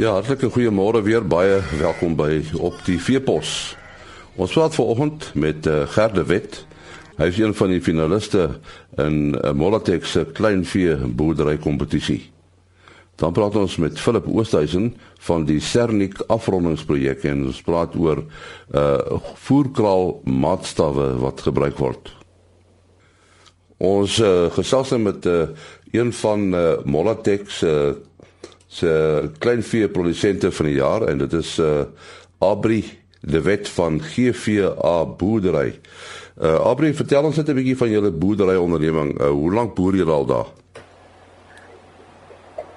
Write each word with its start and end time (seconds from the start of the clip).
Ja, 0.00 0.14
hartlike 0.16 0.48
goeiemôre 0.48 1.02
weer. 1.04 1.20
Baie 1.20 1.58
welkom 1.76 2.14
by 2.16 2.38
op 2.56 2.78
die 2.86 2.96
Veepos. 2.96 3.74
Ons 4.40 4.54
praat 4.56 4.72
vanoggend 4.72 5.26
met 5.36 5.68
uh, 5.68 5.82
Gerde 5.92 6.24
Wet. 6.24 6.62
Hy 7.18 7.28
is 7.28 7.40
een 7.42 7.52
van 7.58 7.68
die 7.74 7.82
finaliste 7.84 8.46
in 8.96 9.34
'n 9.34 9.36
uh, 9.36 9.52
Molatex 9.52 10.16
se 10.16 10.24
kleinvee 10.24 10.96
boerdery 11.04 11.58
kompetisie. 11.60 12.30
Dan 13.20 13.36
praat 13.36 13.60
ons 13.60 13.76
met 13.76 14.00
Philip 14.00 14.24
Oosthuizen 14.24 14.94
van 15.20 15.44
die 15.44 15.60
Sernik 15.60 16.16
afrondingsprojek 16.32 17.24
en 17.28 17.44
ons 17.52 17.62
praat 17.62 17.92
oor 17.94 18.24
uh 18.72 19.20
voerkraal 19.34 20.22
maatstawwe 20.24 21.12
wat 21.20 21.40
gebruik 21.40 21.76
word. 21.76 22.16
Ons 23.76 24.16
uh, 24.18 24.48
gesels 24.52 24.96
met 24.96 25.26
uh, 25.26 25.48
een 25.92 26.12
van 26.12 26.54
uh, 26.54 26.72
Molatex 26.84 27.62
uh, 27.62 27.92
se 28.70 29.30
kleinvee 29.42 29.88
produsente 29.90 30.52
van 30.52 30.66
die 30.66 30.78
jaar 30.78 31.08
en 31.10 31.18
dit 31.18 31.32
is 31.40 31.58
uh 31.58 31.82
Abri 32.40 32.80
De 33.20 33.42
Wet 33.42 33.68
van 33.68 33.98
GVA 34.00 35.04
boerdery. 35.04 35.74
Uh 36.40 36.54
Abri, 36.70 36.94
vertel 36.94 37.26
ons 37.28 37.36
net 37.36 37.48
'n 37.48 37.58
bietjie 37.58 37.76
van 37.76 37.90
julle 37.90 38.10
boerdery 38.10 38.56
onderneming. 38.56 39.20
Uh, 39.20 39.28
hoe 39.28 39.52
lank 39.52 39.74
boer 39.74 39.94
julle 39.94 40.12
al 40.12 40.26
daar? 40.26 40.48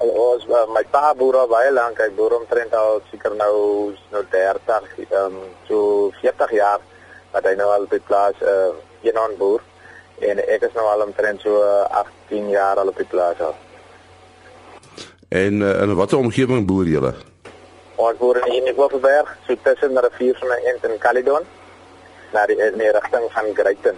Ons 0.04 0.48
my 0.76 0.84
pa 0.92 1.14
boer 1.16 1.38
al 1.38 1.48
baie 1.48 1.72
lank. 1.72 2.02
Hy 2.02 2.10
boer 2.18 2.36
omtrent 2.40 2.74
al 2.74 3.02
seker 3.12 3.36
nou 3.36 3.94
nou 4.12 4.24
30, 4.30 4.90
ehm 4.98 5.38
um, 5.38 5.38
so 5.68 6.12
40 6.22 6.52
jaar 6.52 6.82
wat 7.32 7.46
hy 7.46 7.56
nou 7.56 7.70
al 7.72 7.86
by 7.88 8.00
plaas 8.00 8.42
uh 8.42 8.74
eenon 9.04 9.38
boer 9.38 9.62
en 10.20 10.40
ek 10.40 10.68
is 10.68 10.74
nou 10.74 10.88
al 10.88 11.06
omtrent 11.06 11.42
so 11.42 11.62
18 12.02 12.50
jaar 12.50 12.78
al 12.78 12.92
op 12.92 12.98
die 12.98 13.08
plaas 13.14 13.40
al. 13.40 13.56
En 15.34 15.62
uh, 15.62 15.82
in 15.82 15.96
watter 15.96 16.18
omgewing 16.18 16.66
boer 16.66 16.86
julle? 16.86 17.14
Ons 17.96 18.18
boer 18.20 18.38
in 18.54 18.68
Hoofberg, 18.76 19.30
so 19.48 19.56
tussen 19.66 19.96
die 19.96 20.02
rivier 20.06 20.36
van 20.38 20.52
Ent 20.54 20.84
en 20.86 20.98
Caledon, 21.02 21.46
na 22.34 22.44
die 22.46 22.58
in 22.62 22.76
die 22.78 22.90
rigting 22.94 23.24
van 23.34 23.48
Greyton. 23.58 23.96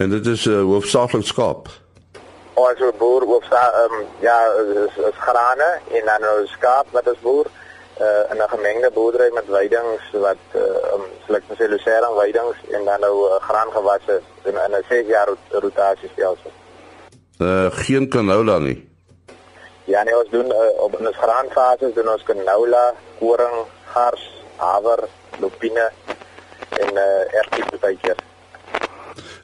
En 0.00 0.10
dit 0.10 0.30
is 0.32 0.46
uh, 0.48 0.62
hoofsaaklik 0.64 1.26
skaap. 1.28 1.68
Ons 2.62 2.80
boer 3.00 3.26
hoofsaak 3.28 3.76
ehm 3.80 3.96
um, 3.98 4.06
ja, 4.24 4.36
is, 4.84 4.96
is 5.10 5.18
grane 5.20 5.68
en 5.98 6.08
dan 6.08 6.24
nou 6.24 6.46
skaap 6.54 6.88
wat 6.96 7.10
ons 7.12 7.20
boer 7.20 7.50
uh, 8.00 8.22
in 8.32 8.40
'n 8.40 8.48
gemengde 8.54 8.90
boerdery 8.94 9.28
met 9.36 9.50
weidings 9.56 10.06
wat 10.12 10.56
ehm 10.62 10.94
um, 10.94 11.04
soos 11.26 11.36
ek 11.36 11.58
sê 11.58 11.68
lucerne 11.68 12.14
weidings 12.16 12.56
en 12.70 12.88
dan 12.88 13.04
nou 13.04 13.12
uh, 13.26 13.36
graangewasse 13.48 14.16
in 14.48 14.56
'n 14.56 14.80
6 14.88 15.12
jaar 15.12 15.28
rotasiestelsel. 15.50 16.56
Uh 17.38 17.68
geen 17.84 18.08
canola 18.08 18.58
nie. 18.58 18.91
Ja, 19.84 20.02
nee, 20.02 20.16
ons 20.16 20.30
doen 20.30 20.46
uh, 20.46 20.82
op 20.82 20.94
ons 20.98 21.16
graanfase 21.16 21.90
doen 21.94 22.08
ons 22.08 22.22
canola, 22.22 22.92
koring, 23.18 23.64
gars, 23.94 24.26
haver, 24.56 25.08
lupine 25.40 25.88
en 26.78 26.92
uh, 26.94 27.38
ertjies 27.40 27.80
baie 27.82 27.98
keer. 28.02 28.20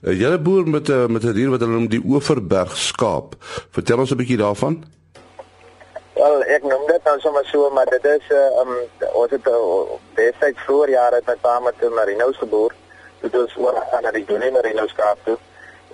Uh, 0.03 0.15
julle 0.15 0.39
boer 0.39 0.69
met 0.69 0.89
uh, 0.95 1.07
met 1.07 1.27
'n 1.27 1.35
dier 1.35 1.51
wat 1.51 1.61
hulle 1.61 1.75
noem 1.75 1.91
die 1.91 2.05
Oeverberg 2.05 2.77
skaap. 2.77 3.35
Vertel 3.75 3.99
ons 3.99 4.15
'n 4.15 4.21
bietjie 4.23 4.39
daarvan. 4.39 4.85
Wel, 6.15 6.43
ek 6.43 6.63
noem 6.63 6.87
dit 6.87 7.05
nou 7.05 7.19
sommer 7.21 7.45
so, 7.47 7.71
maar 7.71 7.87
dit 7.91 8.05
is 8.05 8.31
uh, 8.31 8.61
um 8.63 8.73
ons 9.13 9.31
het 9.31 9.47
uh, 9.47 9.99
destyds 10.15 10.65
vroeër 10.67 10.91
jare 10.91 11.15
het 11.15 11.27
my 11.27 11.37
pa 11.43 11.61
met 11.61 11.75
'n 11.83 11.95
merino 11.95 12.33
geboer. 12.33 12.73
Dit 13.21 13.35
is 13.35 13.57
oor 13.57 13.75
aan 13.93 14.03
na 14.03 14.11
die 14.11 14.25
Johnny 14.25 14.51
merino 14.51 14.87
skaap 14.87 15.19
toe. 15.25 15.39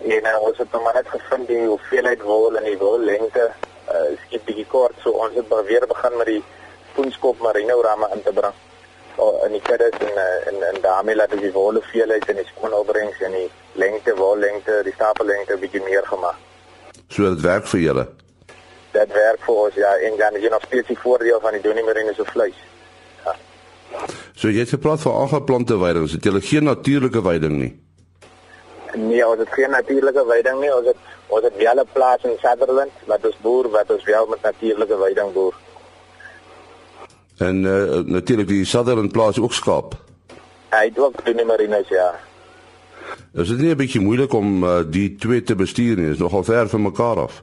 En 0.04 0.24
uh, 0.24 0.40
ons 0.40 0.58
het 0.58 0.72
maar 0.72 0.94
net 0.94 1.08
gevind 1.08 1.48
die 1.48 1.66
hoeveelheid 1.66 2.22
wol 2.22 2.56
en 2.56 2.64
die 2.64 2.78
wol 2.78 2.98
lengte 2.98 3.50
uh, 3.88 4.12
skiet 4.26 4.44
bietjie 4.44 4.66
kort 4.66 4.96
so 5.02 5.10
ons 5.10 5.34
het 5.34 5.50
weer 5.68 5.86
begin 5.88 6.16
met 6.16 6.26
die 6.26 6.42
spoenskop 6.92 7.40
merino 7.42 7.80
ramme 7.82 8.08
in 8.14 8.22
te 8.22 8.32
bring. 8.32 8.56
Oh, 9.16 9.44
in 9.46 9.52
die 9.54 9.62
kuddes 9.62 9.94
en 10.02 10.16
uh, 10.18 10.48
en 10.50 10.62
en 10.68 10.80
daarmee 10.82 11.14
laat 11.14 11.34
die 11.38 11.52
wolle 11.52 11.82
veelheid 11.92 12.26
en 12.28 12.40
die 12.40 12.48
skoonopbrengs 12.50 13.20
en 13.20 13.32
die 13.38 13.48
lengte 13.78 14.14
wol 14.18 14.38
lengte 14.38 14.80
die 14.86 14.94
stapellengte 14.94 15.58
bietjie 15.62 15.82
meer 15.86 16.06
gemaak. 16.06 16.38
So 17.08 17.28
dit 17.34 17.42
werk 17.44 17.66
vir 17.70 17.80
julle? 17.80 18.06
Dit 18.94 19.14
werk 19.14 19.40
vir 19.46 19.62
ons 19.66 19.78
ja 19.78 19.92
en 20.08 20.18
dan 20.18 20.38
is 20.38 20.46
jy 20.46 20.50
nog 20.50 20.66
steeds 20.66 20.90
die 20.90 20.98
voordeel 20.98 21.40
van 21.40 21.54
die 21.54 21.62
donie 21.62 21.86
merino 21.86 22.14
se 22.14 22.26
vleis. 22.30 22.58
Ja. 23.24 23.36
So 24.34 24.50
jy 24.50 24.64
het 24.64 24.74
gepraat 24.74 25.02
van 25.06 25.18
aangeplante 25.22 25.78
weidings. 25.78 26.18
Het 26.18 26.30
jy 26.30 26.40
geen 26.50 26.70
natuurlike 26.70 27.22
weiding 27.22 27.58
nie? 27.58 27.72
Nee, 28.94 29.26
ons 29.26 29.38
het 29.38 29.50
geen 29.54 29.70
natuurlike 29.70 30.26
weiding 30.26 30.60
nie. 30.60 30.74
Ons 30.74 30.86
het 30.86 31.13
ons 31.26 31.44
het 31.44 31.56
wel 31.56 31.80
'n 31.80 31.88
plaas 31.92 32.22
in 32.22 32.36
Sutherland 32.40 32.92
wat 33.06 33.26
ons 33.26 33.38
boer 33.40 33.70
wat 33.70 33.90
ons 33.90 34.04
wel 34.04 34.26
met 34.26 34.42
natuurlike 34.42 34.98
weiding 34.98 35.32
boer. 35.32 35.54
En 37.38 37.64
uh, 37.64 37.98
natuurlik 38.04 38.48
die 38.48 38.64
Sutherland 38.64 39.12
plaas 39.12 39.38
ook 39.38 39.52
skaap. 39.52 39.94
Hy 40.70 40.84
het 40.84 40.98
ook 40.98 41.24
die 41.24 41.44
marinas 41.44 41.88
ja. 41.88 42.14
Is 43.32 43.48
dit 43.48 43.58
nie 43.58 43.70
'n 43.70 43.76
bietjie 43.76 44.00
moeilik 44.00 44.32
om 44.32 44.64
uh, 44.64 44.80
die 44.86 45.16
twee 45.16 45.42
te 45.42 45.54
bestuur 45.54 45.96
nie? 45.96 46.10
Is 46.10 46.18
nogal 46.18 46.44
ver 46.44 46.68
van 46.68 46.82
mekaar 46.82 47.18
af. 47.18 47.42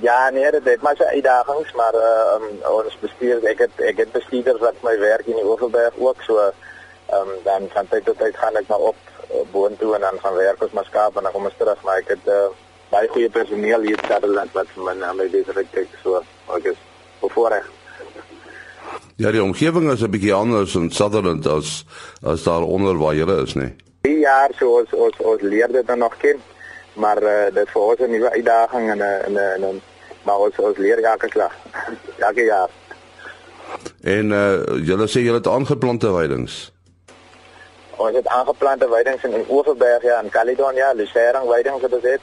Ja, 0.00 0.30
nee, 0.30 0.50
dit 0.50 0.64
het 0.64 0.82
maar 0.82 0.96
sy 0.96 1.02
uitdagings, 1.02 1.72
maar 1.72 1.94
uh, 1.94 2.34
um, 2.34 2.46
ons 2.78 2.98
bestuur 3.00 3.42
ek 3.44 3.58
het 3.58 3.80
ek 3.90 3.96
het 3.96 4.12
bestuurders 4.12 4.60
wat 4.62 4.78
my 4.86 4.98
werk 4.98 5.26
in 5.26 5.34
die 5.34 5.44
Oeverberg 5.44 5.94
ook 5.98 6.22
so 6.22 6.38
ehm 6.38 7.28
um, 7.28 7.30
dan 7.44 7.66
van 7.74 7.88
tyd 7.88 8.04
tot 8.04 8.18
tyd 8.18 8.36
gaan 8.36 8.56
ek 8.56 8.68
maar 8.68 8.78
op 8.92 8.96
uh, 9.34 9.42
boontoe 9.52 9.94
en 9.94 10.00
dan 10.00 10.18
gaan 10.22 10.34
werk 10.34 10.62
ons 10.62 10.72
maar 10.72 10.84
skaap 10.84 11.16
en 11.16 11.22
dan 11.22 11.32
kom 11.32 11.44
ons 11.44 11.58
terug, 11.58 11.82
maar 11.82 11.98
ek 11.98 12.14
het 12.14 12.30
uh, 12.30 12.46
baie 12.90 13.08
goeie 13.08 13.30
personeel 13.30 13.80
hier 13.86 13.98
in 13.98 14.08
Sutherland 14.08 14.52
wat 14.52 14.70
vir 14.74 14.84
my 14.84 14.94
na 14.98 15.12
my 15.12 15.28
besigheid 15.30 15.68
kyk 15.74 15.92
so 16.02 16.22
ek 16.56 16.72
is 16.72 16.80
bevoorreg. 17.20 17.68
Ja, 19.20 19.30
die 19.30 19.42
omgewing 19.42 19.90
is 19.92 20.02
'n 20.02 20.10
bietjie 20.10 20.34
anders 20.34 20.74
in 20.74 20.90
Sutherland 20.90 21.46
as 21.46 21.84
as 22.22 22.42
daar 22.42 22.62
onder 22.62 22.98
waar 22.98 23.14
jy 23.14 23.26
is, 23.42 23.54
nee. 23.54 23.76
Die 24.02 24.18
jaar 24.18 24.50
so 24.58 24.78
ons 24.80 24.92
ons 24.92 25.16
ons 25.18 25.42
leer 25.42 25.68
dit 25.68 25.86
dan 25.86 25.98
nog 25.98 26.16
ken, 26.16 26.42
maar 26.94 27.22
uh, 27.22 27.54
dit 27.54 27.70
vir 27.70 27.82
ons 27.82 28.00
'n 28.00 28.10
nuwe 28.10 28.30
uitdaging 28.30 28.90
en 28.90 28.98
'n 28.98 29.36
en 29.36 29.62
'n 29.62 29.82
maar 30.24 30.38
ons 30.38 30.58
ons 30.58 30.76
leer 30.76 30.98
elke 31.04 31.28
slag. 31.30 31.54
elke 32.28 32.44
jaar. 32.44 32.70
En 34.02 34.30
uh 34.30 34.84
julle 34.86 35.06
sê 35.06 35.20
julle 35.20 35.38
het 35.38 35.46
aangeplante 35.46 36.12
weidings. 36.12 36.72
Ons 37.96 38.16
het 38.16 38.26
aangeplante 38.26 38.88
weidings 38.88 39.24
in 39.24 39.44
Oeverberg 39.48 40.02
ja 40.02 40.22
in 40.22 40.30
Caledonia, 40.30 40.92
Lucerne 40.92 41.48
weidings 41.48 41.80
wat 41.80 41.92
ons 41.92 42.02
het 42.02 42.20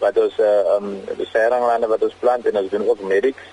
wat 0.00 0.18
ons 0.18 0.36
uh 0.38 0.76
um 0.76 1.00
Lucerne 1.16 1.88
wat 1.94 2.02
ons 2.02 2.20
plant 2.20 2.46
en 2.46 2.56
ons 2.62 2.70
doen 2.70 2.88
ook 2.88 3.00
medics 3.00 3.46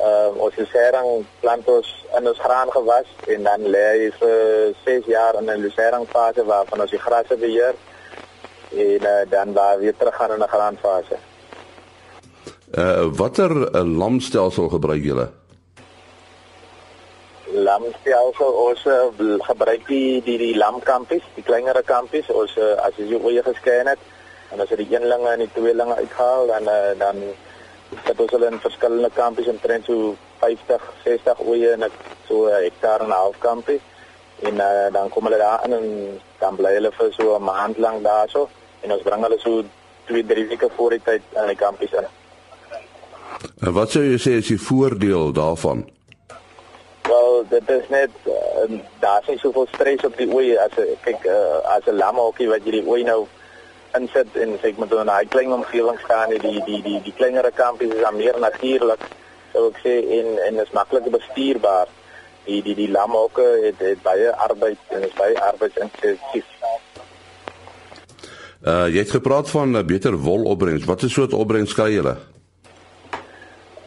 uh, 0.00 0.30
ons 0.36 0.56
lucerne 0.56 1.22
plant 1.42 1.68
ons 1.70 1.90
in 2.18 2.28
ons 2.30 2.40
graan 2.46 2.70
gewas 2.74 3.10
en 3.34 3.46
dan 3.48 3.68
lê 3.74 3.84
hy 3.92 4.08
vir 4.18 4.74
6 4.86 5.10
jaar 5.12 5.38
in 5.40 5.50
'n 5.50 5.62
lucerne 5.66 6.06
fase 6.06 6.44
waarvan 6.44 6.80
ons 6.80 6.90
die 6.90 7.04
grasse 7.06 7.36
beheer 7.36 7.74
en 8.72 9.06
uh, 9.12 9.22
dan 9.30 9.52
waar 9.52 9.78
weer 9.78 9.96
terug 9.96 10.16
gaan 10.16 10.32
in 10.32 10.42
'n 10.42 10.54
graanfase. 10.56 11.16
Uh 12.74 13.06
watter 13.20 13.50
uh, 13.50 13.98
lamstelsel 13.98 14.68
gebruik 14.68 15.02
julle? 15.02 15.28
Lamstelsel 17.52 18.52
ons 18.66 18.84
uh, 18.86 19.38
gebruik 19.38 19.86
die 19.86 20.22
die 20.22 20.38
die 20.38 20.56
lamkampies, 20.56 21.22
die 21.34 21.44
kleinere 21.44 21.82
kampies. 21.82 22.26
Ons 22.28 22.56
uh, 22.56 22.74
as 22.86 22.96
jy 22.96 23.18
oeye 23.22 23.42
geskei 23.42 23.78
het 23.86 23.98
en 24.54 24.62
as 24.62 24.70
jy 24.70 24.84
die 24.84 24.92
eenlinge 24.94 25.32
en 25.34 25.42
die 25.42 25.52
tweelinge 25.54 25.96
uithaal 25.98 26.46
dan 26.52 26.68
uh, 26.70 26.92
dan 26.98 27.20
dat 28.06 28.20
ons 28.20 28.32
hulle 28.34 28.50
in 28.50 28.60
verskillende 28.62 29.10
kampies 29.14 29.48
omtrent 29.50 29.86
so 29.86 30.14
50, 30.42 30.82
60 31.04 31.42
oeye 31.46 31.72
in 31.76 31.84
'n 31.84 31.90
so 32.28 32.46
'n 32.46 32.62
hektaar 32.66 33.00
en 33.00 33.10
'n 33.10 33.20
half 33.22 33.38
kampie. 33.38 33.80
En 34.42 34.54
uh, 34.54 34.92
dan 34.92 35.08
kom 35.08 35.24
hulle 35.24 35.38
daar 35.38 35.64
in 35.64 35.72
en 35.72 36.20
dan 36.38 36.56
bly 36.56 36.72
hulle 36.74 36.92
vir 36.98 37.12
so 37.12 37.36
'n 37.36 37.42
maand 37.42 37.78
lank 37.78 38.02
daarso 38.02 38.48
en 38.80 38.92
ons 38.92 39.02
bring 39.02 39.22
hulle 39.22 39.38
so 39.38 39.62
2, 40.06 40.26
3 40.26 40.46
weke 40.48 40.68
voor 40.76 40.90
die 40.90 41.02
tyd 41.04 41.22
in 41.42 41.46
die 41.46 41.56
kampies 41.56 41.92
in. 41.92 42.06
En 43.66 43.72
wat 43.72 43.90
sou 43.90 44.02
jy 44.02 44.18
sê 44.18 44.32
is 44.42 44.46
die 44.46 44.60
voordeel 44.60 45.32
daarvan? 45.32 45.88
Wel, 47.02 47.44
dit 47.48 47.70
is 47.70 47.88
net 47.88 48.10
uh, 48.26 48.80
daar's 48.98 49.26
nie 49.26 49.38
soveel 49.38 49.66
stres 49.72 50.04
op 50.04 50.16
die 50.16 50.28
oeye 50.28 50.60
as 50.60 50.74
kyk 51.00 51.24
uh, 51.24 51.58
as 51.76 51.86
'n 51.86 51.96
lamhokkie 51.96 52.48
wat 52.48 52.64
jy 52.64 52.70
die 52.70 52.86
ooi 52.86 53.02
nou 53.02 53.26
insit 53.98 54.36
en 54.36 54.56
sê 54.62 54.72
ek 54.72 54.78
moet 54.78 54.92
in 54.92 55.10
'n 55.10 55.28
klein 55.28 55.52
omgewing 55.52 55.98
staan 56.04 56.30
die 56.30 56.38
die 56.38 56.62
die 56.68 56.82
die, 56.82 57.00
die 57.02 57.16
kleinere 57.18 57.50
kampies 57.50 57.94
is 57.94 58.02
dan 58.02 58.16
meer 58.16 58.38
natuurlik 58.38 59.02
sou 59.52 59.68
ek 59.70 59.78
sê 59.84 59.94
en 60.18 60.38
en 60.46 60.62
is 60.64 60.72
maklik 60.72 61.10
bestuurbaar 61.10 61.88
die 62.46 62.62
die 62.62 62.74
die 62.74 62.90
lamhokke 62.90 63.46
het, 63.64 63.78
het 63.78 64.02
baie 64.02 64.30
arbeid 64.48 64.78
en 64.88 65.02
is 65.02 65.16
baie 65.22 65.40
arbeidsintensief 65.40 66.44
Uh 68.64 68.86
jy 68.88 69.02
het 69.02 69.10
gepraat 69.12 69.50
van 69.50 69.70
'n 69.70 69.76
uh, 69.76 69.84
beter 69.84 70.16
wolopbrengs. 70.16 70.84
Wat 70.84 71.02
is 71.02 71.12
soort 71.12 71.32
opbrengs 71.32 71.74
kry 71.74 71.92
julle? 71.92 72.16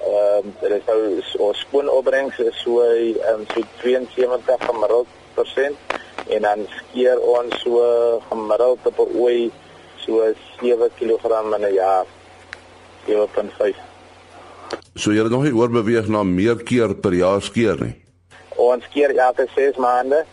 Ehm 0.06 0.46
um, 0.46 0.54
dit 0.62 0.72
is 0.72 0.86
nou 0.86 1.22
ons 1.38 1.60
skoonopbrengs 1.60 2.38
is 2.38 2.62
so 2.62 2.82
um, 2.82 3.46
so 3.54 3.62
72 3.82 4.66
gemiddeld 4.70 5.08
persent 5.34 5.78
en 6.28 6.42
dan 6.42 6.68
skeer 6.70 7.20
ons 7.20 7.62
so 7.62 7.82
gemiddeld 8.30 8.80
op 8.84 8.98
'n 9.00 9.18
ooi 9.18 9.52
so 10.08 10.34
7 10.62 10.90
kg 11.00 11.24
in 11.56 11.66
'n 11.68 11.74
jaar. 11.74 12.06
7.5. 13.08 13.76
So 14.96 15.12
jy 15.12 15.24
het 15.24 15.32
nog 15.32 15.44
nie 15.44 15.56
oorbeweeg 15.56 16.08
na 16.08 16.24
meer 16.24 16.56
keer 16.64 16.96
per 16.96 17.14
jaar 17.14 17.42
skeer 17.42 17.80
nie. 17.80 17.96
Ons 18.56 18.88
keer 18.94 19.16
elke 19.16 19.48
6 19.56 19.78
maande. 19.78 20.26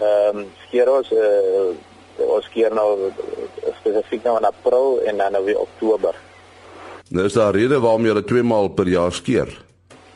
Ehm 0.00 0.38
um, 0.38 0.46
skeer 0.66 0.90
ons 0.90 1.10
uh, 1.12 1.70
ons 2.18 2.48
keer 2.52 2.74
nou 2.74 3.10
spesifiek 3.80 4.24
nou 4.24 4.36
in 4.38 4.44
April 4.44 5.00
en 5.06 5.16
dan 5.16 5.32
nou 5.32 5.44
weer 5.44 5.58
Oktober. 5.58 6.14
Nou 7.08 7.26
is 7.26 7.32
daar 7.32 7.54
rede 7.54 7.80
waarom 7.80 8.06
jy 8.06 8.14
dit 8.14 8.26
twee 8.26 8.42
maal 8.42 8.68
per 8.68 8.88
jaar 8.88 9.12
skeer. 9.12 9.48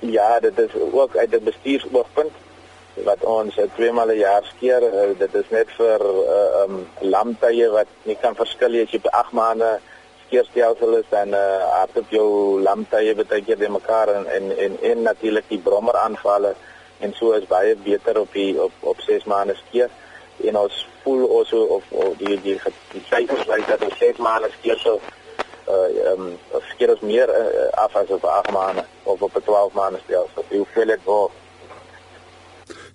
Ja, 0.00 0.40
dit 0.40 0.58
is 0.58 0.74
ook 0.92 1.16
uit 1.16 1.30
'n 1.30 1.44
bestuursoogpunt 1.44 2.32
wat 3.04 3.24
ons 3.24 3.56
uh, 3.58 3.66
twee 3.76 3.92
maal 3.92 4.10
'n 4.10 4.18
jaar 4.18 4.44
skeer. 4.44 4.82
Uh, 4.82 5.18
dit 5.18 5.34
is 5.34 5.50
net 5.50 5.68
vir 5.76 6.00
uh, 6.02 6.62
um 6.62 6.86
lamtye 7.00 7.68
wat 7.70 7.90
nie 8.02 8.16
kan 8.22 8.34
verskil 8.34 8.82
as 8.82 8.90
jy 8.90 9.00
per 9.00 9.14
8 9.20 9.32
maande 9.32 9.78
skeerstelsel 10.26 10.96
is 11.00 11.08
dan 11.10 11.28
uh, 11.34 11.60
hardop 11.78 12.10
jou 12.10 12.60
lamtye 12.60 13.14
baie 13.14 13.42
keer 13.42 13.58
de 13.58 13.68
mekaar 13.68 14.08
en 14.08 14.26
en 14.26 14.58
en, 14.58 14.76
en 14.82 15.02
natuurlik 15.02 15.48
die 15.48 15.62
brommer 15.68 15.96
aanvalle 15.96 16.54
en 17.00 17.14
so 17.14 17.32
is 17.32 17.46
baie 17.46 17.76
beter 17.76 18.18
op 18.20 18.32
die 18.32 18.62
op 18.62 18.72
op 18.80 19.00
6 19.00 19.24
maande 19.24 19.54
skeer 19.54 19.90
en 20.44 20.56
ons 20.56 20.86
voel 21.02 21.24
ons 21.24 21.52
of, 21.52 21.84
of 21.90 22.16
die 22.18 22.36
die 22.42 22.60
die 22.92 23.04
syfers 23.10 23.46
wys 23.46 23.66
dat 23.66 23.82
ons 23.82 23.98
6 23.98 24.20
maande 24.28 24.50
skeer 24.58 24.78
so 24.84 25.00
uh 25.68 25.88
ehm 26.04 26.22
um, 26.26 26.60
skeer 26.72 26.90
ons 26.90 27.00
meer 27.00 27.28
uh, 27.28 27.68
af 27.84 27.96
as 27.96 28.10
op 28.16 28.24
8 28.24 28.50
maande 28.52 28.84
of 29.02 29.22
op 29.22 29.40
12 29.44 29.72
maande 29.72 29.98
stelsel. 30.04 30.44
Voel 30.48 30.86
dit 30.86 31.04
wel 31.04 31.30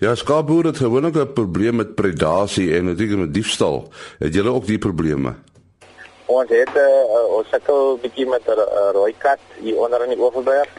Ja, 0.04 0.16
skaapboere 0.16 0.68
het 0.68 0.78
gewoonlik 0.78 1.16
'n 1.16 1.34
probleem 1.34 1.76
met 1.76 1.96
predasie 1.96 2.76
en 2.76 2.86
natuurlik 2.86 3.18
met 3.18 3.34
diefstal. 3.34 3.88
Het 4.20 4.34
julle 4.34 4.50
ook 4.50 4.66
die 4.66 4.78
probleme? 4.78 5.34
Ons 6.26 6.50
het 6.50 6.74
uh, 6.76 7.36
ons 7.38 7.48
sukkel 7.50 8.00
bietjie 8.02 8.28
met 8.28 8.42
'n 8.46 8.52
uh, 8.52 8.90
rooi 8.92 9.16
kat 9.18 9.40
hier 9.62 9.78
onder 9.78 10.04
in 10.04 10.10
die 10.10 10.20
Oeverberg 10.20 10.70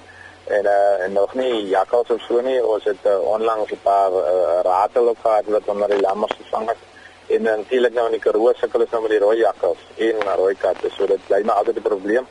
en 0.44 0.65
uh, 0.65 1.05
en 1.05 1.12
nog 1.12 1.35
nie 1.35 1.69
jakkals 1.69 2.11
of 2.11 2.21
so 2.21 2.41
nie. 2.41 2.67
Ons 2.67 2.85
het 2.85 3.03
uh, 3.06 3.19
onlangs 3.19 3.73
'n 3.73 3.79
paar 3.82 4.11
uh, 4.12 4.61
ratel 4.62 5.06
op 5.06 5.19
gehad 5.19 5.44
wat 5.47 5.62
onder 5.65 5.88
die 5.88 6.00
lammers 6.00 6.37
gevang 6.43 6.69
het. 6.69 6.81
En 7.26 7.43
natuurlik 7.43 7.94
nou 7.94 8.06
in 8.06 8.12
die 8.12 8.21
Karoo 8.21 8.53
sukkel 8.53 8.81
ons 8.81 8.91
nou 8.91 9.03
met 9.03 9.11
die 9.11 9.21
rooi 9.21 9.38
jakkals 9.38 9.79
en 9.97 10.15
maar 10.25 10.37
rooi 10.37 10.55
katte. 10.55 10.88
So 10.97 11.06
dit 11.06 11.26
bly 11.26 11.43
maar 11.44 11.55
altyd 11.55 11.76
'n 11.76 11.82
probleem. 11.82 12.26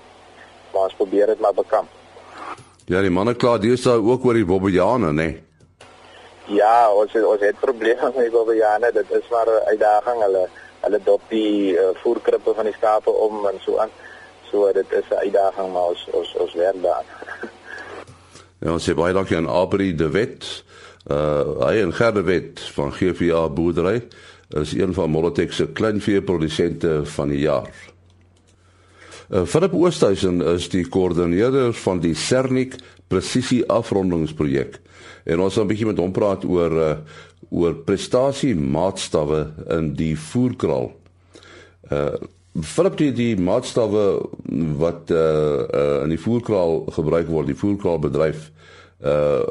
Maar 0.71 0.83
ons 0.83 0.93
probeer 0.93 1.25
dit 1.25 1.39
maar 1.39 1.53
bekamp. 1.53 1.89
Ja, 2.85 3.01
die 3.01 3.09
manne 3.09 3.33
kla 3.33 3.57
dis 3.57 3.87
ook 3.87 4.25
oor 4.25 4.33
die 4.33 4.45
bobbejane, 4.45 5.11
nê? 5.11 5.13
Nee. 5.13 5.52
Ja, 6.45 6.91
ons 6.91 7.13
het, 7.13 7.25
ons 7.25 7.41
het 7.41 7.59
probleme 7.59 8.11
met 8.15 8.31
bobbejane. 8.31 8.91
Dit 8.91 9.11
is 9.11 9.29
maar 9.29 9.47
'n 9.47 9.67
uitdaging. 9.67 10.21
Hulle 10.23 10.49
hulle 10.83 10.99
dop 11.03 11.21
die 11.29 11.73
uh, 11.73 11.87
voerkrippe 11.93 12.53
van 12.53 12.65
die 12.65 12.73
skape 12.73 13.09
om 13.09 13.45
en 13.47 13.59
so 13.59 13.77
aan. 13.77 13.89
So 14.51 14.71
dit 14.73 14.91
is 14.91 15.07
'n 15.09 15.13
uitdaging 15.13 15.73
maar 15.73 15.87
ons 15.95 16.07
ons 16.11 16.35
ons 16.35 16.53
werk 16.53 16.81
daar. 16.81 17.05
ja, 18.63 18.71
ons 18.71 18.89
sê 18.89 18.93
baie 18.93 19.13
dankie 19.13 19.37
aan 19.37 19.47
Abri 19.47 19.95
de 19.95 20.09
Wet. 20.09 20.63
Uh 21.11 21.67
hy 21.67 21.81
en 21.81 21.93
Gerde 21.93 22.21
Wet 22.21 22.59
van 22.59 22.93
GVA 22.93 23.49
boerdery 23.49 24.07
is 24.49 24.73
een 24.73 24.93
van 24.93 25.09
Molotek 25.09 25.51
se 25.53 25.67
kleinveeprodusente 25.67 27.05
van 27.05 27.27
die 27.29 27.39
jaar. 27.39 27.92
Uh, 29.29 29.45
Philip 29.45 29.73
Oosthuizen 29.73 30.41
is 30.41 30.67
die 30.69 30.83
koördineerder 30.89 31.73
van 31.73 32.01
die 32.03 32.15
Cernik 32.15 32.75
presisie 33.07 33.61
afrondingsprojek. 33.71 34.79
En 35.23 35.39
ons 35.39 35.53
gaan 35.53 35.63
'n 35.63 35.67
bietjie 35.67 35.87
met 35.87 35.97
hom 35.97 36.11
praat 36.11 36.43
oor 36.45 36.71
uh, 36.71 36.97
oor 37.49 37.75
prestasie 37.85 38.55
maatstawwe 38.55 39.53
in 39.69 39.93
die 39.93 40.15
voerkraal. 40.19 40.91
Uh 41.91 42.15
Philip 42.53 42.97
die, 42.97 43.11
die 43.17 43.35
maatstawwe 43.41 44.29
wat 44.77 45.09
uh, 45.09 45.17
uh 45.17 46.03
in 46.03 46.11
die 46.13 46.19
voerkraal 46.21 46.83
gebruik 46.93 47.27
word, 47.27 47.47
die 47.49 47.57
voerkraalbedryf 47.57 48.51
uh 49.01 49.41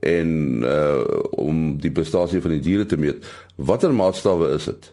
en 0.00 0.62
uh 0.66 1.04
om 1.30 1.78
die 1.78 1.90
prestasie 1.90 2.40
van 2.40 2.50
die 2.50 2.60
diere 2.60 2.86
te 2.86 2.96
meet. 2.96 3.22
Watter 3.56 3.94
maatstawwe 3.94 4.50
is 4.56 4.64
dit? 4.64 4.90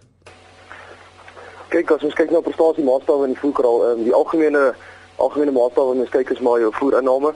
Kyk, 1.85 1.99
as 1.99 2.05
ons 2.07 2.15
kyk 2.17 2.31
na 2.33 2.39
prestasie 2.41 2.81
maatstawwe 2.81 3.27
in 3.27 3.35
die 3.35 3.37
voerkraal, 3.37 3.83
um, 3.91 3.99
die 4.01 4.13
algemene 4.17 4.61
algemene 5.21 5.51
maatstawwe 5.53 5.91
wat 5.91 5.99
ons 6.01 6.13
kyk 6.15 6.31
is 6.33 6.39
maar 6.41 6.57
jou 6.57 6.71
voerinname 6.73 7.29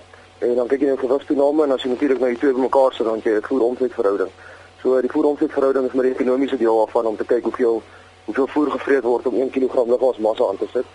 en 0.48 0.56
dan 0.58 0.72
kyk 0.72 0.82
jy 0.82 0.90
na 0.90 0.98
gewigstoename 0.98 1.68
en 1.68 1.76
as 1.76 1.86
jy 1.86 1.92
natuurlik 1.92 2.24
na 2.24 2.32
die 2.34 2.40
twee 2.42 2.56
bymekaar 2.58 2.96
sit 2.98 3.06
dan 3.06 3.22
jy 3.22 3.36
'n 3.38 3.46
voer-omsetverhouding. 3.46 4.32
So 4.82 5.02
die 5.06 5.12
voer-omsetverhouding 5.14 5.86
is 5.86 5.94
maar 5.94 6.10
die 6.10 6.16
ekonomiese 6.18 6.58
deel 6.58 6.82
daarvan 6.82 7.06
om 7.06 7.18
te 7.18 7.30
kyk 7.30 7.44
hoeveel 7.44 7.82
hoeveel 8.26 8.48
voer 8.48 8.72
gevreet 8.72 9.04
word 9.04 9.28
om 9.28 9.36
1 9.36 9.50
kg 9.54 9.86
liggaamsmassa 9.86 10.44
aan 10.50 10.58
te 10.58 10.68
sit. 10.74 10.86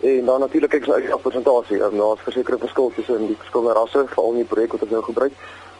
En 0.00 0.24
dan 0.24 0.40
natuurlik 0.40 0.70
kyk 0.70 0.86
ons 0.86 0.94
uit 0.94 1.12
op 1.12 1.22
persentasie. 1.22 1.82
Um, 1.82 1.96
Daar's 1.98 2.22
versekerde 2.22 2.58
verskil 2.58 2.92
tussen 2.94 3.26
die 3.26 3.36
verskillende 3.36 3.74
rasse, 3.74 4.06
veral 4.06 4.30
in 4.30 4.44
die 4.46 4.50
projek 4.52 4.72
wat 4.72 4.82
ons 4.82 4.90
nou 4.90 5.02
gebruik 5.02 5.32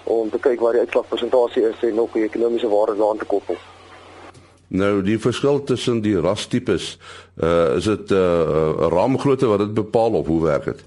om 0.04 0.30
te 0.30 0.38
kyk 0.38 0.60
wat 0.60 0.72
die 0.72 0.80
uitslagpersentasie 0.80 1.62
is 1.62 1.78
en 1.82 2.00
ook 2.00 2.12
die 2.12 2.24
ekonomiese 2.24 2.68
waarde 2.68 2.96
daaraan 2.96 3.22
te 3.22 3.24
koppel. 3.24 3.56
Nou 4.70 5.00
die 5.02 5.18
verskil 5.18 5.64
tussen 5.66 5.98
die 6.04 6.14
rastipes, 6.20 6.92
uh 7.42 7.76
is 7.76 7.84
dit 7.84 8.10
'n 8.10 8.14
uh, 8.14 8.86
raamgrootte 8.94 9.46
wat 9.46 9.58
dit 9.58 9.74
bepaal 9.74 10.12
of 10.12 10.26
hoe 10.26 10.42
werk 10.42 10.64
dit? 10.64 10.84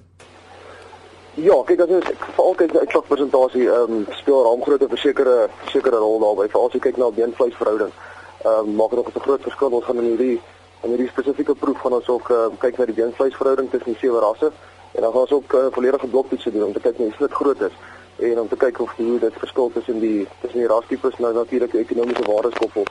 Ja, 1.33 1.57
kyk 1.65 1.79
as 1.79 1.89
ons 1.89 2.05
veral 2.35 2.55
kyk 2.55 2.73
na 2.73 2.79
uitslagpersentasie, 2.79 3.67
ehm 3.67 3.91
um, 3.91 4.05
speel 4.09 4.43
raamgrootte 4.43 4.85
'n 4.85 4.95
versekerde 4.95 5.49
versekerde 5.63 5.97
rol 5.97 6.19
daarbey. 6.19 6.47
Veral 6.49 6.67
as 6.67 6.73
jy 6.73 6.79
kyk 6.79 6.97
na 6.97 7.11
beenvleisverhouding, 7.11 7.91
ehm 8.45 8.67
um, 8.67 8.75
maak 8.75 8.89
dit 8.89 9.15
'n 9.15 9.19
groot 9.19 9.41
verskil. 9.41 9.69
Ons 9.69 9.85
gaan 9.85 9.97
in 9.97 10.09
hierdie 10.15 10.39
in 10.83 10.89
hierdie 10.89 11.09
spesifieke 11.09 11.55
proef 11.55 11.81
van 11.81 11.93
ons 11.93 12.07
ook 12.07 12.29
uh, 12.29 12.47
kyk 12.59 12.77
na 12.77 12.85
die 12.85 12.95
beenvleisverhouding 12.95 13.69
tussen 13.71 13.91
die 13.91 13.99
sewe 13.99 14.19
rasse 14.19 14.51
en 14.91 15.01
dan 15.01 15.11
gaan 15.11 15.21
ons 15.21 15.31
ook 15.31 15.53
uh, 15.53 15.65
volledige 15.71 16.07
bloktoetse 16.07 16.51
doen 16.51 16.63
om 16.63 16.73
te 16.73 16.79
kyk 16.79 16.97
hoe 16.97 17.13
dit 17.19 17.31
groot 17.31 17.61
is 17.61 17.77
en 18.19 18.39
om 18.39 18.47
te 18.47 18.59
kyk 18.59 18.79
of 18.79 18.91
hoe 18.95 19.19
dit 19.19 19.39
verskil 19.43 19.71
tussen 19.73 19.99
die 19.99 20.27
tussen 20.41 20.59
die 20.59 20.67
rastipes 20.67 21.15
nou 21.17 21.33
natuurlik 21.33 21.71
die 21.71 21.79
ekonomiese 21.85 22.27
waardes 22.27 22.59
koppel 22.59 22.83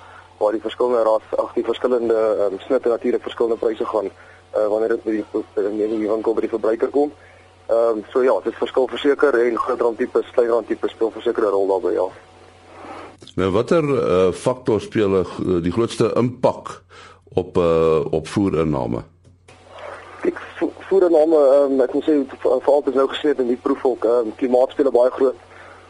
waar 0.42 0.56
die 0.56 0.64
verskillende 0.64 1.02
ras 1.06 1.26
ag 1.38 1.52
die 1.54 1.64
verskillende 1.64 2.18
um, 2.46 2.58
snitte 2.66 2.90
natuurlik 2.90 3.22
verskillende 3.22 3.60
pryse 3.60 3.86
gaan 3.86 4.08
uh, 4.10 4.66
wanneer 4.72 4.96
dit 4.96 5.04
by 5.04 5.14
die 5.18 5.24
by 5.54 5.68
die 5.78 6.08
winkel 6.08 6.34
by 6.34 6.44
die 6.46 6.56
verbruiker 6.56 6.90
kom. 6.90 7.14
Ehm 7.70 8.02
um, 8.02 8.04
so 8.12 8.24
ja, 8.26 8.34
dit 8.44 8.58
verskil 8.58 8.88
verseker 8.90 9.38
en 9.38 9.56
groot 9.58 9.80
randtipes, 9.80 10.30
klein 10.34 10.50
randtipes 10.50 10.90
speel 10.96 11.14
verseker 11.14 11.46
'n 11.46 11.54
rol 11.54 11.70
daarbey 11.70 11.94
ja. 11.94 12.08
Nou 13.38 13.50
watter 13.54 13.84
uh, 13.84 14.32
faktor 14.32 14.80
speel 14.80 15.20
uh, 15.20 15.26
die 15.62 15.72
grootste 15.72 16.10
impak 16.18 16.82
op 17.34 17.56
uh, 17.56 18.02
op 18.10 18.28
voerinname? 18.28 19.04
Ek 20.26 20.42
voerinname 20.90 21.38
ehm 21.54 21.72
um, 21.72 21.80
ek 21.86 21.94
moet 21.94 22.04
sê 22.04 22.18
veral 22.42 22.84
is 22.90 22.98
nou 22.98 23.08
gesê 23.14 23.32
in 23.38 23.54
die 23.54 23.62
proef 23.68 23.84
ook 23.84 24.04
ehm 24.04 24.26
um, 24.26 24.34
klimaat 24.36 24.74
speel 24.74 24.90
'n 24.90 24.98
baie 24.98 25.10
groot 25.10 25.38